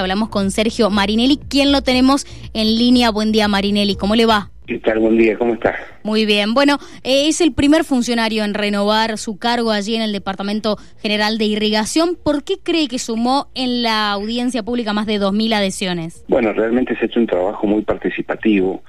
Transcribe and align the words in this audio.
Hablamos 0.00 0.30
con 0.30 0.50
Sergio 0.50 0.88
Marinelli, 0.88 1.38
¿quién 1.50 1.70
lo 1.70 1.82
tenemos 1.82 2.24
en 2.54 2.78
línea. 2.78 3.10
Buen 3.10 3.30
día, 3.30 3.46
Marinelli, 3.46 3.94
¿cómo 3.94 4.14
le 4.14 4.24
va? 4.24 4.48
¿Qué 4.66 4.78
tal? 4.78 5.00
Buen 5.00 5.18
día, 5.18 5.36
¿cómo 5.36 5.52
está? 5.52 5.74
Muy 6.02 6.24
bien. 6.24 6.54
Bueno, 6.54 6.78
eh, 7.04 7.28
es 7.28 7.42
el 7.42 7.52
primer 7.52 7.84
funcionario 7.84 8.42
en 8.42 8.54
renovar 8.54 9.18
su 9.18 9.36
cargo 9.36 9.70
allí 9.70 9.94
en 9.94 10.00
el 10.00 10.12
Departamento 10.12 10.78
General 11.02 11.36
de 11.36 11.44
Irrigación. 11.44 12.16
¿Por 12.16 12.42
qué 12.42 12.54
cree 12.62 12.88
que 12.88 12.98
sumó 12.98 13.50
en 13.54 13.82
la 13.82 14.12
audiencia 14.12 14.62
pública 14.62 14.94
más 14.94 15.04
de 15.04 15.20
2.000 15.20 15.52
adhesiones? 15.52 16.24
Bueno, 16.26 16.54
realmente 16.54 16.96
se 16.96 17.02
ha 17.02 17.08
hecho 17.08 17.20
un 17.20 17.26
trabajo 17.26 17.66
muy 17.66 17.82
participativo 17.82 18.82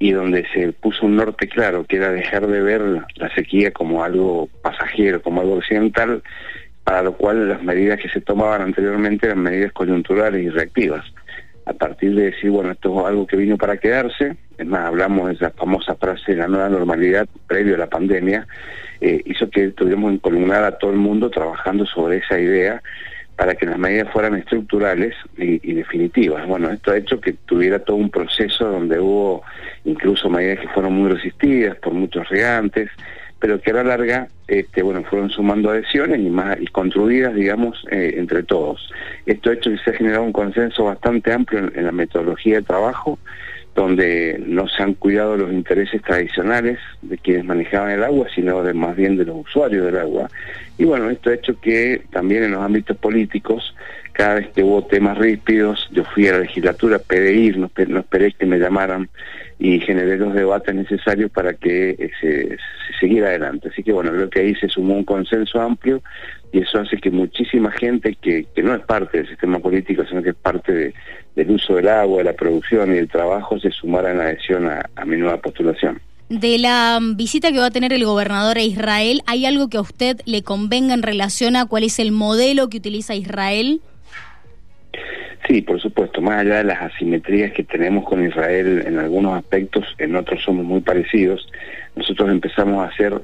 y 0.00 0.10
donde 0.10 0.44
se 0.52 0.72
puso 0.72 1.06
un 1.06 1.14
norte 1.14 1.46
claro, 1.46 1.84
que 1.84 1.98
era 1.98 2.10
dejar 2.10 2.48
de 2.48 2.60
ver 2.60 2.82
la 3.14 3.32
sequía 3.36 3.70
como 3.70 4.02
algo 4.02 4.48
pasajero, 4.60 5.22
como 5.22 5.40
algo 5.40 5.54
occidental, 5.54 6.20
para 6.88 7.02
lo 7.02 7.12
cual 7.12 7.50
las 7.50 7.62
medidas 7.62 8.00
que 8.00 8.08
se 8.08 8.22
tomaban 8.22 8.62
anteriormente 8.62 9.26
eran 9.26 9.42
medidas 9.42 9.72
coyunturales 9.72 10.42
y 10.42 10.48
reactivas. 10.48 11.04
A 11.66 11.74
partir 11.74 12.14
de 12.14 12.30
decir, 12.30 12.50
bueno, 12.50 12.70
esto 12.70 12.98
es 12.98 13.06
algo 13.06 13.26
que 13.26 13.36
vino 13.36 13.58
para 13.58 13.76
quedarse, 13.76 14.38
es 14.56 14.66
más, 14.66 14.86
hablamos 14.86 15.28
de 15.28 15.34
esa 15.34 15.50
famosa 15.50 15.96
frase 15.96 16.32
de 16.32 16.38
la 16.38 16.48
nueva 16.48 16.70
normalidad 16.70 17.28
previo 17.46 17.74
a 17.74 17.78
la 17.78 17.90
pandemia, 17.90 18.46
eh, 19.02 19.20
hizo 19.26 19.50
que 19.50 19.68
tuviéramos 19.68 20.14
encolumnar 20.14 20.64
a 20.64 20.78
todo 20.78 20.90
el 20.90 20.96
mundo 20.96 21.28
trabajando 21.28 21.84
sobre 21.84 22.16
esa 22.16 22.40
idea 22.40 22.82
para 23.36 23.54
que 23.54 23.66
las 23.66 23.78
medidas 23.78 24.10
fueran 24.10 24.36
estructurales 24.36 25.14
y, 25.36 25.60
y, 25.70 25.74
definitivas. 25.74 26.46
Bueno, 26.46 26.70
esto 26.70 26.92
ha 26.92 26.96
hecho 26.96 27.20
que 27.20 27.34
tuviera 27.34 27.80
todo 27.80 27.96
un 27.96 28.08
proceso 28.08 28.66
donde 28.66 28.98
hubo 28.98 29.42
incluso 29.84 30.30
medidas 30.30 30.60
que 30.60 30.68
fueron 30.68 30.94
muy 30.94 31.10
resistidas 31.10 31.76
por 31.76 31.92
muchos 31.92 32.26
regantes, 32.30 32.88
pero 33.40 33.60
que 33.60 33.70
a 33.70 33.74
la 33.74 33.84
larga 33.84 34.28
este, 34.48 34.82
bueno, 34.82 35.04
fueron 35.04 35.28
sumando 35.28 35.70
adhesiones 35.70 36.20
y 36.20 36.30
más 36.30 36.58
y 36.58 36.66
construidas, 36.68 37.34
digamos, 37.34 37.84
eh, 37.90 38.14
entre 38.16 38.42
todos. 38.42 38.90
Esto 39.26 39.50
ha 39.50 39.54
hecho 39.54 39.70
que 39.70 39.78
se 39.78 39.90
ha 39.90 39.94
generado 39.94 40.24
un 40.24 40.32
consenso 40.32 40.84
bastante 40.84 41.32
amplio 41.32 41.70
en, 41.74 41.84
la 41.84 41.92
metodología 41.92 42.56
de 42.56 42.62
trabajo, 42.62 43.18
donde 43.74 44.42
no 44.44 44.66
se 44.66 44.82
han 44.82 44.94
cuidado 44.94 45.36
los 45.36 45.52
intereses 45.52 46.02
tradicionales 46.02 46.78
de 47.02 47.18
quienes 47.18 47.44
manejaban 47.44 47.90
el 47.90 48.02
agua, 48.02 48.26
sino 48.34 48.62
de 48.62 48.72
más 48.72 48.96
bien 48.96 49.16
de 49.18 49.26
los 49.26 49.46
usuarios 49.46 49.84
del 49.84 49.98
agua. 49.98 50.30
Y 50.78 50.84
bueno, 50.84 51.10
esto 51.10 51.30
ha 51.30 51.34
hecho 51.34 51.60
que 51.60 52.02
también 52.10 52.44
en 52.44 52.52
los 52.52 52.62
ámbitos 52.62 52.96
políticos, 52.96 53.74
cada 54.12 54.34
vez 54.36 54.48
que 54.48 54.62
hubo 54.62 54.82
temas 54.84 55.16
rípidos, 55.18 55.88
yo 55.92 56.04
fui 56.04 56.26
a 56.28 56.32
la 56.32 56.38
legislatura, 56.40 56.98
pedí 56.98 57.46
ir, 57.46 57.58
no, 57.58 57.70
no 57.88 58.00
esperé 58.00 58.32
que 58.32 58.46
me 58.46 58.58
llamaran 58.58 59.08
y 59.58 59.80
generé 59.80 60.16
los 60.16 60.34
debates 60.34 60.74
necesarios 60.74 61.30
para 61.30 61.54
que 61.54 61.90
eh, 61.90 62.10
se, 62.20 62.56
siguiera 63.00 63.28
adelante. 63.28 63.68
Así 63.68 63.82
que 63.82 63.92
bueno, 63.92 64.10
creo 64.12 64.30
que 64.30 64.40
ahí 64.40 64.54
se 64.54 64.68
sumó 64.68 64.94
un 64.94 65.04
consenso 65.04 65.60
amplio 65.60 66.02
y 66.52 66.60
eso 66.60 66.80
hace 66.80 66.96
que 66.98 67.10
muchísima 67.10 67.70
gente 67.72 68.16
que, 68.20 68.46
que 68.54 68.62
no 68.62 68.74
es 68.74 68.80
parte 68.82 69.18
del 69.18 69.28
sistema 69.28 69.58
político, 69.58 70.04
sino 70.08 70.22
que 70.22 70.30
es 70.30 70.36
parte 70.36 70.94
del 71.34 71.50
uso 71.50 71.74
del 71.74 71.88
agua, 71.88 72.18
de 72.18 72.24
la 72.24 72.32
producción 72.32 72.92
y 72.92 72.96
del 72.96 73.08
trabajo, 73.08 73.58
se 73.58 73.70
sumara 73.70 74.12
en 74.12 74.20
adhesión 74.20 74.66
a, 74.66 74.88
a 74.96 75.04
mi 75.04 75.16
nueva 75.16 75.38
postulación. 75.38 76.00
De 76.28 76.58
la 76.58 76.98
visita 77.14 77.50
que 77.52 77.58
va 77.58 77.66
a 77.66 77.70
tener 77.70 77.92
el 77.92 78.04
gobernador 78.04 78.58
a 78.58 78.62
Israel, 78.62 79.22
¿hay 79.26 79.46
algo 79.46 79.68
que 79.68 79.78
a 79.78 79.80
usted 79.80 80.20
le 80.26 80.42
convenga 80.42 80.92
en 80.92 81.02
relación 81.02 81.56
a 81.56 81.64
cuál 81.64 81.84
es 81.84 81.98
el 81.98 82.12
modelo 82.12 82.68
que 82.68 82.76
utiliza 82.76 83.14
Israel? 83.14 83.80
Sí, 85.48 85.62
por 85.62 85.80
supuesto, 85.80 86.20
más 86.20 86.40
allá 86.40 86.58
de 86.58 86.64
las 86.64 86.82
asimetrías 86.82 87.52
que 87.52 87.64
tenemos 87.64 88.04
con 88.04 88.22
Israel 88.22 88.84
en 88.86 88.98
algunos 88.98 89.34
aspectos, 89.34 89.86
en 89.96 90.14
otros 90.14 90.42
somos 90.44 90.66
muy 90.66 90.82
parecidos. 90.82 91.48
Nosotros 91.96 92.28
empezamos 92.30 92.84
a 92.84 92.90
hacer 92.90 93.14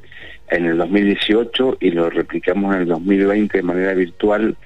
en 0.49 0.65
el 0.65 0.79
2018 0.79 1.77
y 1.81 1.91
lo 1.91 2.09
replicamos 2.09 2.75
en 2.75 2.83
el 2.83 2.89
2020 2.89 3.59
de 3.59 3.63
manera 3.63 3.93
virtual 3.93 4.57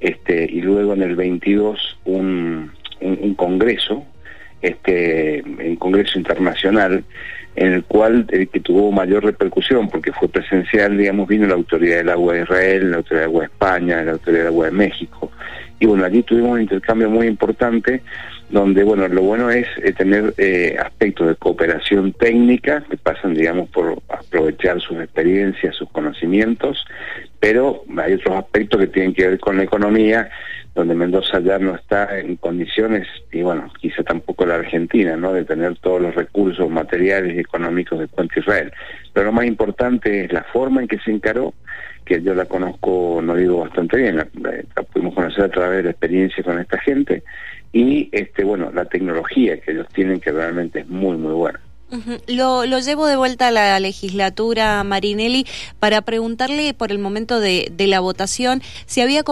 este 0.00 0.44
y 0.44 0.60
luego 0.60 0.94
en 0.94 1.02
el 1.02 1.16
22 1.16 1.98
un, 2.04 2.70
congreso, 3.36 4.04
este 4.62 5.42
un 5.44 5.74
congreso 5.74 6.20
internacional 6.20 7.02
en 7.56 7.72
el 7.72 7.82
cual 7.82 8.26
eh, 8.30 8.46
que 8.46 8.60
tuvo 8.60 8.92
mayor 8.92 9.24
repercusión 9.24 9.88
porque 9.88 10.12
fue 10.12 10.28
presencial, 10.28 10.96
digamos, 10.96 11.26
vino 11.26 11.48
la 11.48 11.54
Autoridad 11.54 11.96
del 11.96 12.10
Agua 12.10 12.34
de 12.34 12.42
Israel, 12.42 12.90
la 12.92 12.96
Autoridad 12.98 13.22
del 13.22 13.30
Agua 13.30 13.40
de 13.40 13.46
España, 13.46 14.04
la 14.04 14.12
Autoridad 14.12 14.44
del 14.44 14.52
Agua 14.52 14.66
de 14.66 14.72
México, 14.72 15.32
y 15.80 15.86
bueno, 15.86 16.04
allí 16.04 16.22
tuvimos 16.22 16.52
un 16.52 16.62
intercambio 16.62 17.08
muy 17.08 17.26
importante 17.26 18.02
donde, 18.50 18.82
bueno, 18.82 19.06
lo 19.08 19.22
bueno 19.22 19.50
es 19.50 19.66
eh, 19.82 19.92
tener 19.92 20.34
eh, 20.38 20.76
aspectos 20.78 21.28
de 21.28 21.34
cooperación 21.36 22.12
técnica 22.14 22.82
que 22.88 22.96
pasan, 22.96 23.34
digamos, 23.34 23.68
por 23.68 24.00
aprovechar 24.08 24.80
sus 24.80 24.98
experiencias, 24.98 25.76
sus 25.76 25.90
conocimientos, 25.90 26.84
pero 27.40 27.84
hay 27.98 28.14
otros 28.14 28.36
aspectos 28.36 28.80
que 28.80 28.86
tienen 28.86 29.14
que 29.14 29.28
ver 29.28 29.38
con 29.38 29.58
la 29.58 29.64
economía, 29.64 30.30
donde 30.74 30.94
Mendoza 30.94 31.40
ya 31.40 31.58
no 31.58 31.74
está 31.74 32.18
en 32.18 32.36
condiciones, 32.36 33.06
y 33.32 33.42
bueno, 33.42 33.70
quizá 33.80 34.02
tampoco 34.02 34.46
la 34.46 34.54
Argentina, 34.54 35.16
¿no?, 35.16 35.32
de 35.32 35.44
tener 35.44 35.76
todos 35.78 36.00
los 36.00 36.14
recursos 36.14 36.70
materiales 36.70 37.36
y 37.36 37.40
económicos 37.40 37.98
de 37.98 38.06
cuenta 38.08 38.38
Israel. 38.40 38.72
Pero 39.12 39.26
lo 39.26 39.32
más 39.32 39.46
importante 39.46 40.24
es 40.24 40.32
la 40.32 40.44
forma 40.44 40.80
en 40.80 40.88
que 40.88 40.98
se 41.00 41.10
encaró, 41.10 41.52
que 42.04 42.22
yo 42.22 42.34
la 42.34 42.46
conozco, 42.46 43.20
no 43.22 43.34
digo 43.34 43.60
bastante 43.60 43.98
bien, 43.98 44.16
la, 44.16 44.26
conocer 45.14 45.44
a 45.44 45.48
través 45.48 45.78
de 45.78 45.82
la 45.84 45.90
experiencia 45.90 46.42
con 46.42 46.58
esta 46.58 46.78
gente 46.78 47.22
y 47.72 48.08
este 48.12 48.44
bueno 48.44 48.70
la 48.72 48.84
tecnología 48.86 49.58
que 49.60 49.72
ellos 49.72 49.86
tienen 49.92 50.20
que 50.20 50.32
realmente 50.32 50.80
es 50.80 50.88
muy 50.88 51.16
muy 51.16 51.32
buena. 51.32 51.60
lo, 52.26 52.66
lo, 52.66 52.78
llevo 52.80 53.06
de 53.06 53.16
vuelta 53.16 53.48
a 53.48 53.50
la 53.50 53.80
legislatura, 53.80 54.84
Marinelli, 54.84 55.46
para 55.78 56.02
preguntarle 56.02 56.74
por 56.74 56.92
el 56.92 56.98
momento 56.98 57.40
de, 57.40 57.72
la 57.78 58.00
votación. 58.00 58.60
Se 58.84 59.00
había 59.00 59.22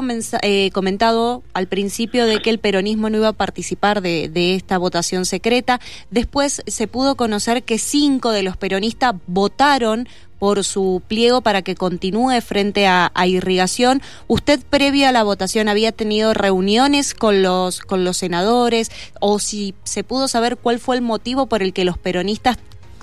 eh, 0.42 0.70
comentado 0.72 1.42
al 1.52 1.66
principio 1.66 2.24
de 2.24 2.40
que 2.40 2.48
el 2.48 2.58
peronismo 2.58 3.10
no 3.10 3.18
iba 3.18 3.28
a 3.28 3.32
participar 3.34 4.00
de, 4.00 4.54
esta 4.54 4.78
votación 4.78 5.26
secreta. 5.26 5.80
Después 6.10 6.62
se 6.66 6.88
pudo 6.88 7.14
conocer 7.14 7.62
que 7.62 7.76
cinco 7.76 8.32
de 8.32 8.42
los 8.42 8.56
peronistas 8.56 9.16
votaron 9.26 10.08
por 10.38 10.64
su 10.64 11.02
pliego 11.06 11.40
para 11.40 11.62
que 11.62 11.74
continúe 11.74 12.40
frente 12.40 12.86
a, 12.86 13.10
irrigación. 13.26 14.00
¿Usted 14.28 14.60
previa 14.68 15.08
a 15.08 15.12
la 15.12 15.24
votación 15.24 15.68
había 15.68 15.92
tenido 15.92 16.34
reuniones 16.34 17.14
con 17.14 17.42
los, 17.42 17.80
con 17.80 18.04
los 18.04 18.16
senadores 18.16 18.90
o 19.20 19.38
si 19.38 19.74
se 19.84 20.04
pudo 20.04 20.28
saber 20.28 20.56
cuál 20.56 20.78
fue 20.78 20.96
el 20.96 21.02
motivo 21.02 21.46
por 21.46 21.62
el 21.62 21.72
que 21.72 21.84
los 21.84 21.98
peronistas 21.98 22.58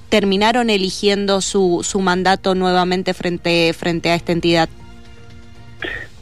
terminaron 0.09 0.69
eligiendo 0.69 1.41
su, 1.41 1.81
su 1.83 1.99
mandato 1.99 2.55
nuevamente 2.55 3.13
frente, 3.13 3.73
frente 3.73 4.11
a 4.11 4.15
esta 4.15 4.31
entidad? 4.31 4.69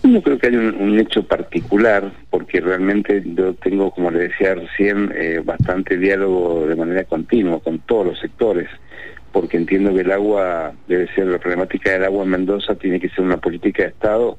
No 0.03 0.21
creo 0.21 0.39
que 0.39 0.47
haya 0.47 0.57
un, 0.57 0.99
hecho 0.99 1.23
particular, 1.23 2.11
porque 2.31 2.59
realmente 2.59 3.21
yo 3.23 3.53
tengo, 3.53 3.91
como 3.91 4.09
le 4.09 4.29
decía 4.29 4.55
recién, 4.55 5.11
eh, 5.15 5.41
bastante 5.43 5.97
diálogo 5.97 6.65
de 6.65 6.75
manera 6.75 7.03
continua 7.03 7.59
con 7.59 7.79
todos 7.79 8.07
los 8.07 8.19
sectores 8.19 8.67
porque 9.31 9.57
entiendo 9.57 9.93
que 9.93 10.01
el 10.01 10.11
agua 10.11 10.73
debe 10.87 11.07
ser, 11.13 11.27
la 11.27 11.39
problemática 11.39 11.91
del 11.91 12.05
agua 12.05 12.23
en 12.23 12.31
Mendoza 12.31 12.75
tiene 12.75 12.99
que 12.99 13.09
ser 13.09 13.21
una 13.23 13.37
política 13.37 13.83
de 13.83 13.89
Estado 13.89 14.37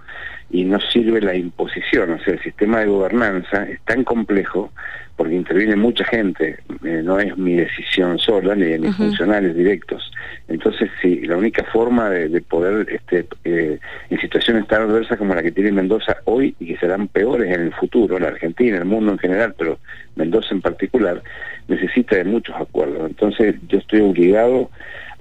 y 0.51 0.65
no 0.65 0.79
sirve 0.81 1.21
la 1.21 1.35
imposición, 1.35 2.11
o 2.11 2.19
sea, 2.23 2.35
el 2.35 2.43
sistema 2.43 2.81
de 2.81 2.87
gobernanza 2.87 3.65
es 3.65 3.81
tan 3.83 4.05
complejo 4.05 4.71
porque 5.17 5.35
interviene 5.35 5.77
mucha 5.77 6.05
gente, 6.05 6.59
eh, 6.85 7.01
no 7.05 7.19
es 7.19 7.37
mi 7.37 7.55
decisión 7.55 8.19
sola 8.19 8.55
ni 8.55 8.65
de 8.65 8.79
mis 8.79 8.97
funcionarios 8.97 9.55
directos. 9.55 10.11
Entonces, 10.49 10.91
sí, 11.01 11.21
la 11.21 11.37
única 11.37 11.65
forma 11.65 12.11
de, 12.11 12.41
poder, 12.41 12.91
este, 12.91 13.27
eh, 13.45 13.79
en 14.11 14.21
situaciones 14.21 14.67
tan 14.67 14.83
adversas 14.83 15.19
como 15.19 15.35
la 15.35 15.43
que 15.43 15.53
tiene 15.53 15.71
Mendoza 15.71 16.17
hoy 16.25 16.55
y 16.59 16.67
que 16.67 16.79
serán 16.79 17.09
peores 17.09 17.55
en 17.55 17.61
el 17.61 17.75
futuro, 17.75 18.19
la 18.19 18.29
Argentina, 18.29 18.79
el 18.79 18.85
mundo 18.85 19.13
en 19.13 19.19
general, 19.19 19.55
pero 19.57 19.79
Mendoza 20.17 20.49
en 20.55 20.63
particular, 20.63 21.23
necesita 21.69 22.17
de 22.17 22.25
muchos 22.25 22.57
acuerdos. 22.57 23.09
Entonces, 23.09 23.55
yo 23.69 23.79
estoy 23.79 24.01
obligado 24.01 24.71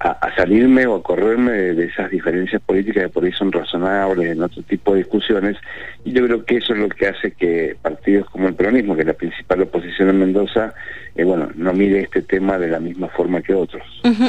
a, 0.02 0.34
salirme 0.36 0.86
o 0.86 0.96
a 0.96 1.02
correrme 1.02 1.52
de, 1.52 1.84
esas 1.84 2.10
diferencias 2.10 2.60
políticas 2.62 3.04
que 3.04 3.08
por 3.08 3.24
ahí 3.24 3.32
son 3.32 3.52
razonables 3.52 4.32
en 4.32 4.42
otro 4.42 4.62
tipo 4.62 4.92
de 4.92 4.98
discusiones 4.98 5.56
y 6.04 6.12
yo 6.12 6.26
creo 6.26 6.44
que 6.44 6.56
eso 6.56 6.72
es 6.72 6.80
lo 6.80 6.88
que 6.88 7.06
hace 7.06 7.32
que 7.32 7.76
partidos 7.80 8.28
como 8.30 8.48
el 8.48 8.54
peronismo, 8.54 8.94
que 8.94 9.02
es 9.02 9.06
la 9.06 9.12
principal 9.14 9.62
oposición 9.62 10.08
en 10.08 10.18
Mendoza, 10.18 10.74
eh, 11.14 11.24
bueno, 11.24 11.50
no 11.54 11.72
mire 11.72 12.00
este 12.00 12.22
tema 12.22 12.58
de 12.58 12.68
la 12.68 12.80
misma 12.80 13.08
forma 13.08 13.42
que 13.42 13.54
otros. 13.54 13.82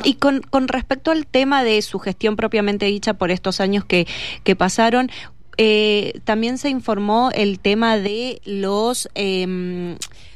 Y 0.04 0.16
con, 0.16 0.42
con 0.42 0.68
respecto 0.68 1.12
al 1.12 1.26
tema 1.26 1.64
de 1.64 1.82
su 1.82 1.98
gestión 2.00 2.36
propiamente 2.36 2.86
dicha 2.86 3.16
por 3.16 3.32
estos 3.32 3.60
años 3.60 3.86
que, 3.86 4.06
que 4.44 4.56
pasaron, 4.56 5.10
eh, 5.58 6.20
también 6.24 6.58
se 6.58 6.70
informó 6.70 7.32
el 7.34 7.60
tema 7.60 7.98
de 7.98 8.42
los... 8.46 9.10
Eh, 9.16 9.96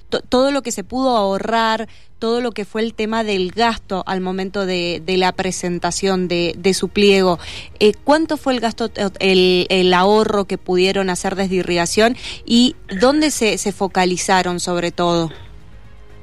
todo 0.10 0.52
lo 0.52 0.62
que 0.62 0.72
se 0.72 0.84
pudo 0.84 1.18
ahorrar, 1.18 1.88
todo 2.20 2.42
lo 2.42 2.52
que 2.52 2.66
fue 2.66 2.82
el 2.82 2.94
tema 2.94 3.24
del 3.24 3.52
gasto 3.52 4.04
al 4.08 4.22
momento 4.22 4.66
de, 4.66 5.02
la 5.06 5.32
presentación 5.32 6.28
de, 6.28 6.74
su 6.74 6.90
pliego. 6.90 7.40
Eh, 7.80 7.94
¿Cuánto 8.04 8.38
fue 8.38 8.54
el 8.54 8.60
gasto, 8.60 8.90
el, 9.20 9.94
ahorro 9.94 10.46
que 10.46 10.58
pudieron 10.58 11.10
hacer 11.10 11.36
desde 11.36 11.56
irrigación 11.56 12.16
y 12.46 12.76
dónde 13.00 13.32
se, 13.32 13.58
se 13.58 13.72
focalizaron 13.72 14.60
sobre 14.60 14.92
todo? 14.92 15.32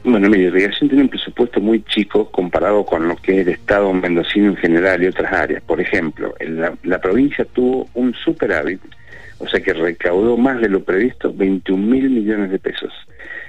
Bueno, 0.05 0.29
mi 0.29 0.37
irrigación 0.37 0.91
tiene 0.91 1.05
un 1.05 1.09
presupuesto 1.09 1.61
muy 1.61 1.83
chico 1.85 2.31
comparado 2.31 2.85
con 2.85 3.09
lo 3.09 3.17
que 3.17 3.41
es 3.41 3.47
el 3.47 3.55
Estado 3.55 3.91
mendocino 3.93 4.51
en 4.51 4.57
general 4.57 5.03
y 5.03 5.07
otras 5.07 5.33
áreas. 5.33 5.63
Por 5.63 5.81
ejemplo, 5.81 6.35
la, 6.41 6.75
la 6.83 7.01
provincia 7.01 7.47
tuvo 7.47 7.89
un 7.95 8.13
superávit, 8.13 8.81
o 9.39 9.49
sea 9.49 9.61
que 9.61 9.73
recaudó 9.73 10.37
más 10.37 10.61
de 10.61 10.69
lo 10.69 10.85
previsto, 10.85 11.33
21 11.33 11.87
mil 11.87 12.11
millones 12.11 12.51
de 12.51 12.59
pesos 12.59 12.93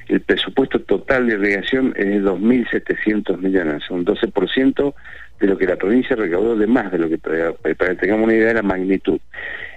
el 0.08 0.22
presupuesto 0.22 0.80
total 0.82 1.28
de 1.28 1.34
irrigación 1.34 1.94
es 1.96 2.06
de 2.06 2.22
2.700 2.22 3.38
millones, 3.38 3.90
un 3.90 4.06
12% 4.06 4.94
de 5.40 5.48
lo 5.48 5.58
que 5.58 5.66
la 5.66 5.76
provincia 5.76 6.16
recaudó 6.16 6.56
de 6.56 6.68
más 6.68 6.92
de 6.92 6.98
lo 6.98 7.10
que 7.10 7.18
para, 7.18 7.54
que 7.54 7.96
tengamos 7.96 8.26
una 8.26 8.36
idea 8.36 8.48
de 8.48 8.54
la 8.56 8.62
magnitud. 8.62 9.20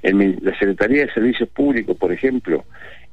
La 0.03 0.59
Secretaría 0.59 1.07
de 1.07 1.13
Servicios 1.13 1.49
Públicos, 1.49 1.97
por 1.97 2.13
ejemplo, 2.13 2.65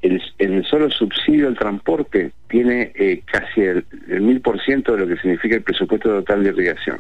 el, 0.02 0.22
el 0.38 0.64
solo 0.66 0.90
subsidio 0.92 1.48
al 1.48 1.58
transporte 1.58 2.32
tiene 2.48 2.92
eh, 2.96 3.22
casi 3.26 3.62
el, 3.62 4.42
por 4.42 4.62
ciento 4.62 4.94
de 4.96 5.00
lo 5.00 5.08
que 5.08 5.22
significa 5.22 5.56
el 5.56 5.64
presupuesto 5.64 6.10
total 6.10 6.44
de 6.44 6.50
irrigación. 6.50 7.00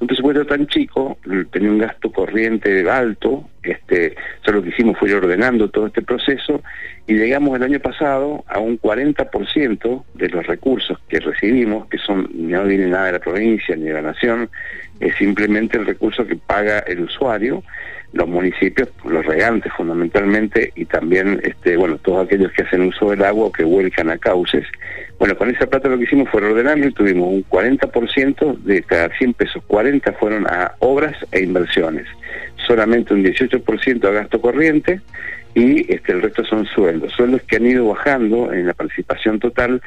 Un 0.00 0.06
presupuesto 0.06 0.44
tan 0.44 0.66
chico 0.66 1.18
tenía 1.50 1.70
un 1.70 1.78
gasto 1.78 2.10
corriente 2.10 2.88
alto, 2.90 3.48
este, 3.62 4.14
solo 4.44 4.58
lo 4.58 4.64
que 4.64 4.70
hicimos 4.70 4.98
fue 4.98 5.08
ir 5.08 5.14
ordenando 5.14 5.70
todo 5.70 5.86
este 5.86 6.02
proceso 6.02 6.62
y 7.06 7.14
llegamos 7.14 7.56
el 7.56 7.62
año 7.62 7.80
pasado 7.80 8.44
a 8.48 8.58
un 8.58 8.78
40% 8.78 10.04
de 10.14 10.28
los 10.28 10.46
recursos 10.46 10.98
que 11.08 11.20
recibimos, 11.20 11.86
que 11.88 11.98
son 11.98 12.28
no 12.34 12.64
viene 12.64 12.86
nada 12.88 13.06
de 13.06 13.12
la 13.12 13.18
provincia 13.20 13.76
ni 13.76 13.84
de 13.84 13.94
la 13.94 14.02
nación, 14.02 14.50
es 15.00 15.14
simplemente 15.16 15.78
el 15.78 15.86
recurso 15.86 16.26
que 16.26 16.36
paga 16.36 16.80
el 16.80 17.00
usuario 17.00 17.62
los 18.14 18.28
municipios, 18.28 18.88
los 19.04 19.26
regantes 19.26 19.72
fundamentalmente, 19.76 20.72
y 20.76 20.84
también, 20.84 21.40
este, 21.42 21.76
bueno, 21.76 21.98
todos 21.98 22.26
aquellos 22.26 22.52
que 22.52 22.62
hacen 22.62 22.82
uso 22.82 23.10
del 23.10 23.24
agua 23.24 23.46
o 23.46 23.52
que 23.52 23.64
vuelcan 23.64 24.08
a 24.08 24.18
cauces. 24.18 24.64
Bueno, 25.18 25.36
con 25.36 25.50
esa 25.50 25.66
plata 25.66 25.88
lo 25.88 25.98
que 25.98 26.04
hicimos 26.04 26.28
fue 26.30 26.42
ordenarlo 26.42 26.86
y 26.86 26.92
tuvimos 26.92 27.28
un 27.28 27.44
40% 27.44 28.58
de 28.58 28.82
cada 28.82 29.08
100 29.16 29.34
pesos, 29.34 29.62
40 29.66 30.12
fueron 30.14 30.46
a 30.46 30.72
obras 30.78 31.16
e 31.32 31.42
inversiones, 31.42 32.06
solamente 32.66 33.14
un 33.14 33.24
18% 33.24 34.04
a 34.04 34.10
gasto 34.10 34.40
corriente 34.40 35.00
y 35.54 35.92
este, 35.92 36.12
el 36.12 36.22
resto 36.22 36.44
son 36.44 36.66
sueldos, 36.66 37.12
sueldos 37.12 37.42
que 37.42 37.56
han 37.56 37.66
ido 37.66 37.88
bajando 37.88 38.52
en 38.52 38.66
la 38.66 38.74
participación 38.74 39.38
total 39.38 39.80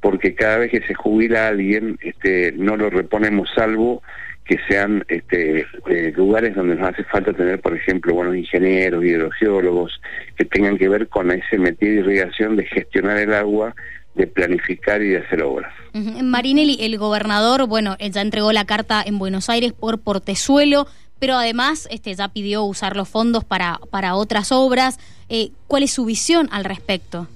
porque 0.00 0.34
cada 0.34 0.58
vez 0.58 0.70
que 0.70 0.82
se 0.82 0.94
jubila 0.94 1.48
alguien 1.48 1.98
este, 2.02 2.52
no 2.52 2.76
lo 2.76 2.90
reponemos 2.90 3.48
salvo 3.54 4.02
que 4.44 4.58
sean 4.68 5.04
este, 5.08 5.66
eh, 5.88 6.12
lugares 6.16 6.54
donde 6.54 6.76
nos 6.76 6.92
hace 6.92 7.04
falta 7.04 7.32
tener, 7.32 7.60
por 7.60 7.74
ejemplo, 7.74 8.14
buenos 8.14 8.36
ingenieros, 8.36 9.04
hidrogeólogos, 9.04 10.00
que 10.36 10.44
tengan 10.44 10.76
que 10.76 10.88
ver 10.88 11.08
con 11.08 11.30
ese 11.30 11.58
metido 11.58 11.94
de 11.94 12.00
irrigación 12.00 12.56
de 12.56 12.66
gestionar 12.66 13.18
el 13.18 13.32
agua, 13.32 13.74
de 14.14 14.26
planificar 14.26 15.02
y 15.02 15.08
de 15.08 15.18
hacer 15.18 15.42
obras. 15.42 15.72
Marinelli, 15.92 16.78
el 16.80 16.98
gobernador, 16.98 17.66
bueno, 17.66 17.96
ya 17.98 18.20
entregó 18.20 18.52
la 18.52 18.64
carta 18.64 19.02
en 19.04 19.18
Buenos 19.18 19.48
Aires 19.48 19.72
por 19.72 19.98
Portezuelo, 19.98 20.86
pero 21.18 21.34
además 21.34 21.88
este, 21.90 22.14
ya 22.14 22.28
pidió 22.28 22.64
usar 22.64 22.96
los 22.96 23.08
fondos 23.08 23.44
para, 23.44 23.80
para 23.90 24.14
otras 24.14 24.52
obras. 24.52 24.98
Eh, 25.28 25.50
¿Cuál 25.68 25.84
es 25.84 25.92
su 25.92 26.04
visión 26.04 26.48
al 26.52 26.64
respecto? 26.64 27.28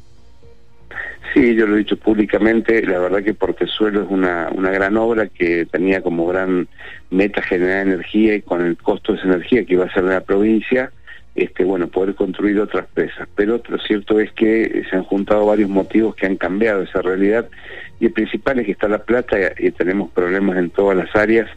Sí, 1.38 1.54
yo 1.54 1.68
lo 1.68 1.76
he 1.76 1.78
dicho 1.78 1.96
públicamente, 1.96 2.84
la 2.84 2.98
verdad 2.98 3.22
que 3.22 3.32
Portezuelo 3.32 4.02
es 4.02 4.10
una, 4.10 4.48
una 4.52 4.72
gran 4.72 4.96
obra 4.96 5.28
que 5.28 5.66
tenía 5.66 6.02
como 6.02 6.26
gran 6.26 6.66
meta 7.10 7.40
generar 7.42 7.86
energía 7.86 8.34
y 8.34 8.42
con 8.42 8.66
el 8.66 8.76
costo 8.76 9.12
de 9.12 9.18
esa 9.18 9.28
energía 9.28 9.64
que 9.64 9.74
iba 9.74 9.84
a 9.84 9.92
ser 9.92 10.02
de 10.02 10.14
la 10.14 10.20
provincia, 10.22 10.90
este, 11.36 11.62
bueno, 11.62 11.86
poder 11.86 12.16
construir 12.16 12.58
otras 12.58 12.88
presas. 12.92 13.28
Pero 13.36 13.62
lo 13.68 13.78
cierto 13.78 14.18
es 14.18 14.32
que 14.32 14.82
se 14.90 14.96
han 14.96 15.04
juntado 15.04 15.46
varios 15.46 15.70
motivos 15.70 16.16
que 16.16 16.26
han 16.26 16.34
cambiado 16.34 16.82
esa 16.82 17.02
realidad 17.02 17.48
y 18.00 18.06
el 18.06 18.12
principal 18.12 18.58
es 18.58 18.66
que 18.66 18.72
está 18.72 18.88
la 18.88 19.04
plata 19.04 19.36
y, 19.60 19.70
tenemos 19.70 20.10
problemas 20.10 20.58
en 20.58 20.70
todas 20.70 20.96
las 20.96 21.14
áreas, 21.14 21.48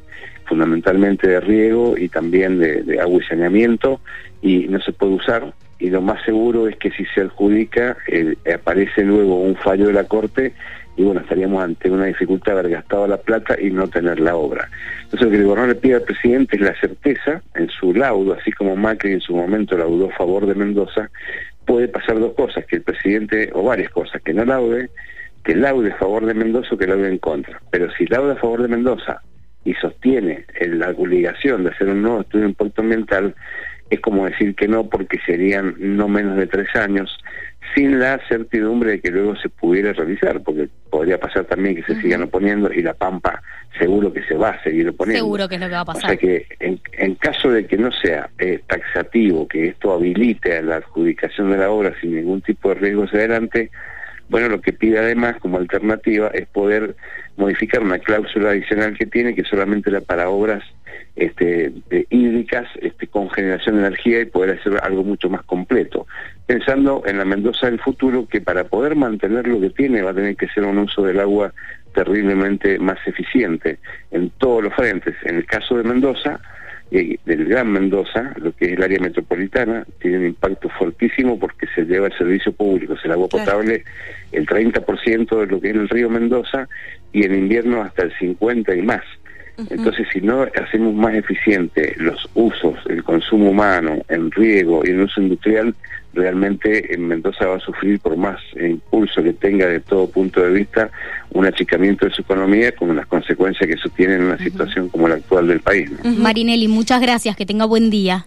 fundamentalmente 0.46 1.28
de 1.28 1.40
riego 1.40 1.98
y 1.98 2.08
también 2.08 2.60
de, 2.60 2.84
de 2.84 3.00
agua 3.00 3.20
y 3.20 3.26
saneamiento 3.26 4.00
y 4.44 4.68
no 4.68 4.80
se 4.80 4.92
puede 4.92 5.14
usar 5.14 5.52
y 5.82 5.90
lo 5.90 6.02
más 6.02 6.24
seguro 6.24 6.68
es 6.68 6.78
que 6.78 6.92
si 6.92 7.06
se 7.06 7.22
adjudica 7.22 7.98
eh, 8.08 8.36
aparece 8.54 9.04
luego 9.04 9.42
un 9.42 9.56
fallo 9.56 9.88
de 9.88 9.94
la 9.94 10.04
Corte 10.04 10.54
y 10.96 11.04
bueno, 11.04 11.22
estaríamos 11.22 11.64
ante 11.64 11.90
una 11.90 12.06
dificultad 12.06 12.54
de 12.54 12.60
haber 12.60 12.72
gastado 12.74 13.08
la 13.08 13.18
plata 13.18 13.60
y 13.60 13.72
no 13.72 13.88
tener 13.88 14.20
la 14.20 14.36
obra. 14.36 14.70
Entonces 15.04 15.22
lo 15.22 15.30
que 15.32 15.38
el 15.38 15.44
gobernador 15.46 15.76
le 15.76 15.82
pide 15.82 15.96
al 15.96 16.04
presidente 16.04 16.58
es 16.58 16.62
la 16.62 16.80
certeza 16.80 17.42
en 17.56 17.70
su 17.70 17.96
laudo, 17.96 18.34
así 18.40 18.52
como 18.52 18.76
Macri 18.76 19.14
en 19.14 19.22
su 19.22 19.36
momento 19.36 19.76
laudó 19.76 20.10
a 20.12 20.16
favor 20.16 20.46
de 20.46 20.54
Mendoza, 20.54 21.10
puede 21.66 21.88
pasar 21.88 22.20
dos 22.20 22.34
cosas, 22.34 22.64
que 22.66 22.76
el 22.76 22.84
presidente, 22.84 23.50
o 23.54 23.64
varias 23.64 23.90
cosas, 23.90 24.22
que 24.22 24.34
no 24.34 24.46
laude, 24.46 24.90
que 25.44 25.56
laude 25.56 25.92
a 25.92 25.96
favor 25.96 26.28
de 26.28 26.36
Mendoza 26.36 26.76
o 26.76 26.78
que 26.78 26.86
laude 26.86 27.08
en 27.08 27.18
contra. 27.18 27.60
Pero 27.72 27.92
si 27.94 28.06
laude 28.06 28.34
a 28.34 28.36
favor 28.36 28.62
de 28.62 28.68
Mendoza 28.68 29.22
y 29.66 29.74
sostiene 29.76 30.46
la 30.60 30.90
obligación 30.90 31.64
de 31.64 31.72
hacer 31.72 31.90
un 31.90 32.04
nuevo 32.04 32.22
estudio 32.22 32.44
de 32.44 32.50
impacto 32.50 32.82
ambiental, 32.82 33.34
es 33.92 34.00
como 34.00 34.26
decir 34.26 34.56
que 34.56 34.68
no 34.68 34.90
porque 34.90 35.20
serían 35.26 35.76
no 35.78 36.08
menos 36.08 36.38
de 36.38 36.48
tres 36.48 36.74
años 36.76 37.20
sin 37.76 38.00
la 38.00 38.20
certidumbre 38.28 38.92
de 38.92 39.02
que 39.02 39.12
luego 39.12 39.36
se 39.36 39.50
pudiera 39.50 39.94
realizar, 39.94 40.42
porque 40.42 40.68
podría 40.90 41.20
pasar 41.20 41.46
también 41.46 41.76
que 41.76 41.84
se 41.84 42.02
sigan 42.02 42.24
oponiendo 42.24 42.72
y 42.74 42.82
la 42.82 42.94
Pampa 42.94 43.42
seguro 43.78 44.12
que 44.12 44.24
se 44.24 44.36
va 44.36 44.50
a 44.50 44.64
seguir 44.64 44.90
oponiendo. 44.90 45.24
Seguro 45.24 45.48
que 45.48 45.56
es 45.56 45.62
lo 45.62 45.68
que 45.68 45.74
va 45.74 45.82
a 45.82 45.86
pasar. 45.86 46.04
O 46.04 46.08
sea 46.08 46.18
que 46.18 46.48
en, 46.60 47.16
caso 47.16 47.52
de 47.52 47.66
que 47.66 47.78
no 47.78 47.92
sea 47.92 48.30
eh, 48.40 48.60
taxativo, 48.68 49.48
que 49.48 49.68
esto 49.68 49.94
habilite 49.94 50.62
la 50.62 50.78
adjudicación 50.78 51.52
de 51.52 51.58
la 51.58 51.70
obra 51.70 51.94
sin 52.02 52.16
ningún 52.16 52.42
tipo 52.42 52.70
de 52.70 52.76
riesgo 52.76 53.04
hacia 53.04 53.20
adelante, 53.20 53.72
bueno, 54.30 54.50
lo 54.50 54.62
que 54.62 54.74
pide 54.74 55.00
además 55.00 55.38
como 55.40 55.58
alternativa 55.58 56.30
es 56.34 56.48
poder 56.48 56.96
modificar 57.38 57.82
una 57.82 58.00
cláusula 58.00 58.52
adicional 58.52 58.98
que 58.98 59.06
tiene, 59.06 59.36
que 59.36 59.44
solamente 59.44 59.90
era 59.90 60.02
para 60.02 60.30
obras 60.30 60.64
este, 61.16 61.74
hídricas 62.10 62.68
este, 62.82 63.08
con 63.08 63.30
generación 63.30 63.76
de 63.76 63.88
energía 63.88 64.22
y 64.22 64.26
poder 64.26 64.60
hacer 64.60 64.80
algo 64.84 65.04
mucho 65.04 65.30
más 65.30 65.44
completo. 65.44 66.08
Pensando 66.46 67.04
en 67.06 67.18
la 67.18 67.26
Mendoza 67.26 67.68
del 67.68 67.80
futuro, 67.80 68.28
que 68.28 68.42
para 68.42 68.64
poder 68.66 68.96
mantener 68.96 69.48
lo 69.48 69.60
que 69.60 69.70
tiene 69.70 70.02
va 70.02 70.12
a 70.12 70.16
tener 70.16 70.36
que 70.36 70.48
ser 70.50 70.64
un 70.64 70.78
uso 70.78 71.04
del 71.04 71.20
agua 71.20 71.54
terriblemente 71.94 72.80
más 72.80 72.98
eficiente 73.06 73.80
en 74.12 74.30
todos 74.38 74.64
los 74.64 74.74
frentes. 74.74 75.16
En 75.24 75.38
el 75.38 75.46
caso 75.46 75.78
de 75.78 75.84
Mendoza, 75.84 76.40
eh, 76.92 77.18
del 77.26 77.46
Gran 77.46 77.72
Mendoza, 77.72 78.34
lo 78.38 78.54
que 78.54 78.66
es 78.66 78.72
el 78.74 78.84
área 78.84 79.00
metropolitana, 79.00 79.86
tiene 80.00 80.18
un 80.18 80.26
impacto 80.28 80.70
fortísimo 80.70 81.40
porque 81.40 81.68
se 81.74 81.86
lleva 81.86 82.08
el 82.08 82.18
servicio 82.18 82.52
público, 82.52 82.96
el 83.02 83.12
agua 83.12 83.30
potable, 83.30 83.84
el 84.32 84.46
30% 84.46 85.40
de 85.40 85.48
lo 85.48 85.62
que 85.62 85.70
es 85.70 85.76
el 85.76 85.90
río 85.90 86.10
Mendoza 86.10 86.68
y 87.14 87.26
en 87.26 87.36
invierno 87.36 87.82
hasta 87.82 88.04
el 88.04 88.14
50% 88.14 88.78
y 88.78 88.82
más. 88.82 89.04
Entonces, 89.70 90.08
si 90.12 90.22
no 90.22 90.46
hacemos 90.62 90.94
más 90.94 91.14
eficiente 91.14 91.96
los 91.98 92.30
usos, 92.34 92.76
el 92.90 93.04
consumo 93.04 93.52
humano 93.52 94.00
en 94.10 94.32
riego 94.32 94.84
y 94.86 94.90
en 94.90 95.02
uso 95.02 95.22
industrial, 95.22 95.76
realmente 96.14 96.94
en 96.94 97.08
Mendoza 97.08 97.46
va 97.46 97.56
a 97.56 97.60
sufrir 97.60 98.00
por 98.00 98.18
más 98.18 98.40
impulso 98.60 99.24
que 99.24 99.34
tenga 99.34 99.68
de 99.68 99.80
todo 99.80 100.10
punto 100.10 100.42
de 100.42 100.52
vista 100.52 100.90
un 101.32 101.46
achicamiento 101.46 102.06
de 102.06 102.14
su 102.14 102.22
economía 102.22 102.74
con 102.74 102.96
las 102.96 103.06
consecuencias 103.06 103.68
que 103.68 103.76
eso 103.76 103.90
tiene 103.90 104.16
en 104.16 104.24
una 104.24 104.38
situación 104.38 104.90
como 104.90 105.08
la 105.08 105.16
actual 105.16 105.48
del 105.48 105.62
país. 105.62 105.90
Marinelli, 106.04 106.68
muchas 106.68 107.02
gracias, 107.02 107.36
que 107.36 107.46
tenga 107.46 107.66
buen 107.66 107.90
día. 107.90 108.26